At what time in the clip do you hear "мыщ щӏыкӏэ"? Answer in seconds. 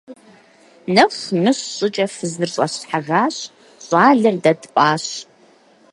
1.41-2.05